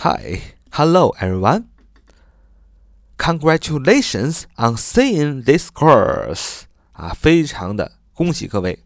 [0.00, 0.42] Hi,
[0.72, 1.68] hello everyone.
[3.16, 6.64] Congratulations on seeing this course.
[6.92, 8.78] 啊，非常的恭喜各位，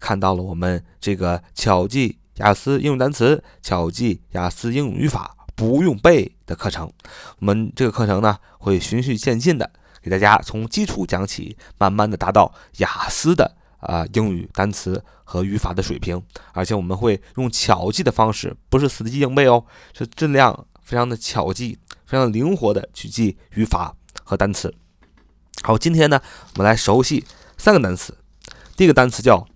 [0.00, 6.92] 看到了我们这个巧记雅思英语单词、巧记雅思英语语法不用背的课程。
[7.38, 9.70] 我们这个课程呢，会循序渐进的
[10.02, 16.22] 给大家从基础讲起，慢慢的达到雅思的啊英语单词和语法的水平。
[16.52, 24.72] 而且我们会用巧记的方式，不是死记硬背哦，是尽量非常的巧记、非常灵活的去记语法和单词。
[25.62, 26.22] 好，今天呢，
[26.54, 27.24] 我们来熟悉。
[27.56, 28.16] 三个单词，
[28.76, 29.48] 第一个单词叫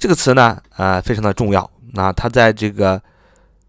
[0.00, 1.70] 这个词呢，呃，非常的重要。
[1.92, 3.00] 那它在这个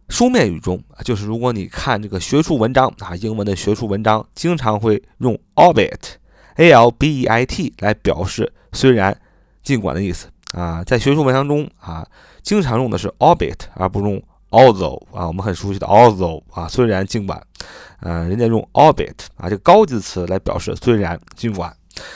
[0.10, 9.16] 书面语中，就是如果你看这个学术文章啊，英文的学术文章，经常会用 albeit，a l b e i t 来表示虽然、
[9.66, 10.82] 尽管的意思啊。
[10.86, 12.08] 在学术文章中啊，
[12.42, 15.28] 经常用的是 albeit，而不用 although 啊。
[15.28, 17.46] 我们很熟悉的 although 啊，虽然、尽管，
[18.00, 21.76] 嗯，人家用 albeit 啊，这个高级词来表示虽然、尽管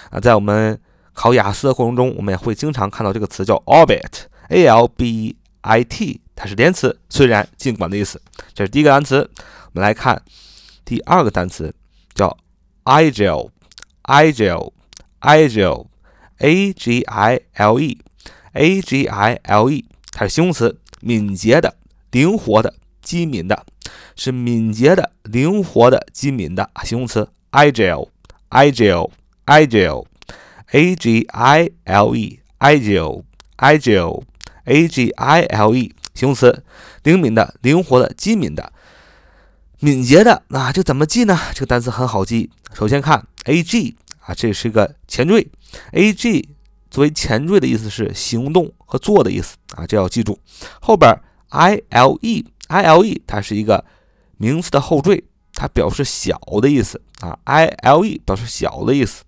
[0.09, 0.80] 啊，在我们。
[1.11, 8.22] 考雅思的过程中，我们也会经常看到这个词叫 albeit，a l b i t，它是连词，虽然、尽管的意思。
[8.53, 9.30] 这是第一个单词。
[9.66, 10.22] 我们来看
[10.86, 11.75] 第二个单词，
[12.14, 12.38] 叫
[12.86, 13.50] Igel
[14.03, 14.72] Igel
[15.20, 15.88] Igel
[16.40, 17.98] agile
[18.54, 21.76] agile 它是形容词敏捷的
[22.12, 23.66] 灵活的机敏的
[24.16, 28.10] 是敏捷的灵活的机敏的形容词 agile
[28.50, 29.12] agile
[29.45, 30.06] agile
[30.72, 31.73] agile
[32.60, 33.23] agile
[34.66, 36.64] agile 形容词
[37.04, 38.73] 灵敏的灵活的机敏的
[39.80, 41.39] 敏捷的那这怎么记呢？
[41.54, 42.50] 这个单词很好记。
[42.73, 43.95] 首先看 ag
[44.30, 45.48] 啊，这是一个前缀。
[45.92, 46.50] A G
[46.92, 50.40] 作为前缀的意思是行动和做的意思啊，这要记住。
[50.80, 51.12] 后边
[51.50, 53.84] I L E I L E 它是一个
[54.38, 55.23] 名词的后缀，
[55.54, 57.39] 它表示小的意思啊。
[57.45, 59.23] I L E 表示小的意思。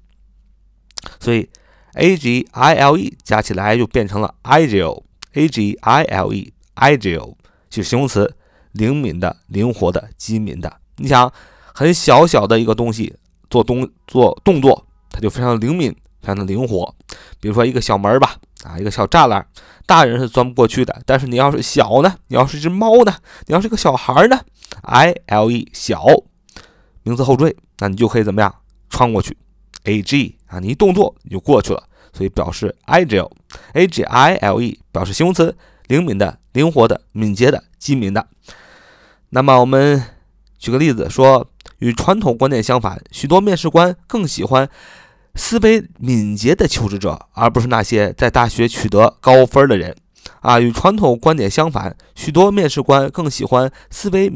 [1.19, 1.49] 所以
[1.95, 7.33] ，a g i l e 加起来就变成了 agile，a g i l e，agile
[7.71, 8.35] 就是形容词，
[8.73, 10.71] 灵敏的、灵活的、机敏的。
[10.97, 11.33] 你想，
[11.73, 13.15] 很小小的一个东西
[13.49, 15.91] 做动做动作，它就非常灵敏，
[16.21, 16.95] 非常的灵活。
[17.39, 19.45] 比如说一个小门吧，啊，一个小栅栏，
[19.85, 21.01] 大人是钻不过去的。
[21.05, 23.13] 但是你要是小呢，你要是一只猫呢，
[23.47, 24.39] 你要是个小孩呢
[24.83, 26.05] ，i l e 小，
[27.03, 28.53] 名词后缀，那你就可以怎么样
[28.89, 29.37] 穿过去。
[29.83, 31.83] a g 啊，你一动作你就过去了，
[32.13, 35.55] 所以表示 agile，a g i l e 表示形容词，
[35.87, 38.27] 灵敏的、灵活的、敏捷的、机敏的。
[39.29, 40.03] 那么我们
[40.59, 41.49] 举个例子说，
[41.81, 44.69] 与传统观点相反，许多面试官更喜欢
[45.35, 49.95] 思维敏捷的求职者，而不是那些在大学取得高分的人。
[50.41, 54.31] 啊，与传统观点相反，许多面试官更喜欢思维。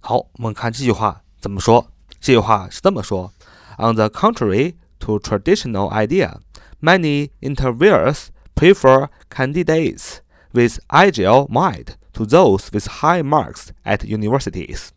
[0.00, 1.92] 好，我们看这句话怎么说？
[2.18, 3.32] 这句话是这么说。
[3.76, 6.38] On the contrary to traditional idea,
[6.80, 10.20] many interviewers prefer candidates
[10.52, 14.88] with agile mind to those with high marks at universities。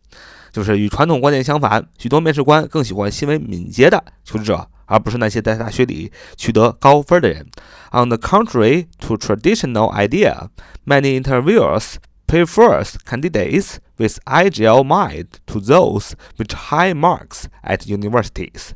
[0.53, 7.45] 就是与传统观点相反，许多面试官更喜欢心为敏捷的求职者，而不是那些在大学里取得高分的人。
[7.91, 10.49] On the contrary to traditional idea,
[10.85, 11.95] many interviewers
[12.27, 18.71] prefers candidates with agile mind to those with high marks at universities.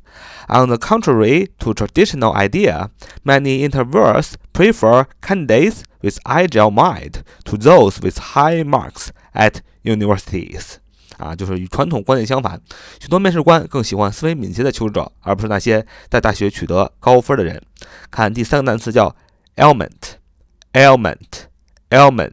[0.48, 2.90] On the contrary to traditional idea,
[3.24, 10.80] many interviewers prefer candidates with agile mind to those with high marks at universities.
[11.19, 12.59] 啊，就是与传统观念相反，
[12.99, 17.62] 许多面试官更喜欢思维敏捷的求职者，而不是那些在大学取得高分的人。
[18.11, 19.15] 看第三个单词叫
[19.56, 22.32] element，element，element。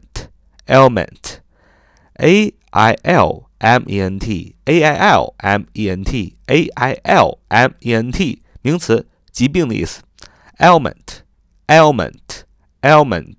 [0.66, 1.38] element,
[2.14, 6.66] a i l m e n t, a i l m e n t, a
[6.74, 10.02] i l m e n t，名词，疾病的意思。
[10.58, 11.20] ailment,
[11.68, 12.42] ailment,
[12.82, 13.36] ailment,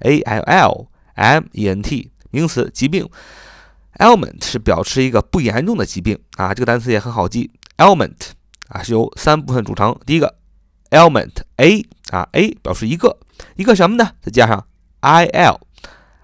[0.00, 3.08] a i l m e n t，名词，疾病。
[3.98, 7.50] Ailment 是表示一个不严重的疾病啊，这个单词也很好记。
[7.78, 8.30] ailment
[8.68, 10.36] 啊是由三部分组成，第一个
[10.90, 13.18] ailment a 啊 a 表示一个
[13.56, 14.10] 一个什么呢？
[14.20, 14.66] 再加上
[15.00, 15.60] i l。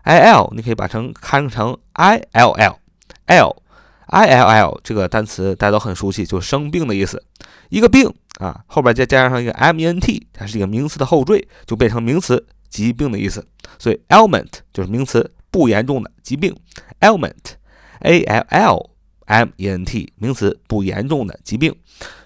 [0.02, 2.78] i l 你可以把成看成 i l l
[3.26, 7.22] L，I L L 这个单词大家都很熟悉，就生病的意思。
[7.68, 13.46] 一个病啊，后边再加上一个 M E N T，它是一个名词的后缀，就变成名词疾病的意思。
[13.78, 16.56] 所以 ailment 就是名词不严重的疾病。
[17.00, 17.59] Element
[18.00, 18.90] a l l
[19.26, 21.74] m e n t 名词不严重的疾病。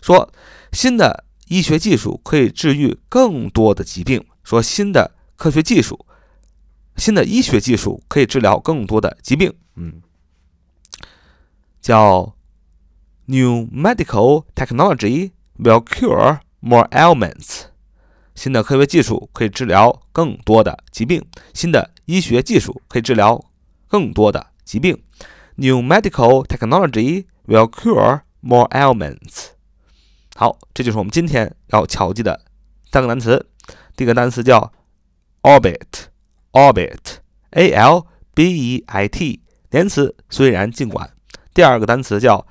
[0.00, 0.32] 说
[0.72, 4.24] 新的医学技术可以治愈更多的疾病。
[4.42, 6.06] 说新的科学技术。
[6.96, 10.00] 新的医学技术可以治疗更多的疾病，嗯，
[11.80, 12.36] 叫
[13.26, 17.62] New medical technology will cure more ailments。
[18.36, 21.24] 新的科学技术可以治疗更多的疾病。
[21.52, 23.44] 新的医学技术可以治疗
[23.88, 25.02] 更多的疾病。
[25.55, 29.49] New medical technology will cure more ailments。
[30.35, 32.41] 好，这就是我们今天要巧记的
[32.91, 33.45] 三个单词。
[33.95, 34.71] 第一个单词叫
[35.41, 41.11] orbit。orbit，a l b e i t，连词，虽然尽管。
[41.53, 42.47] 第二个单词叫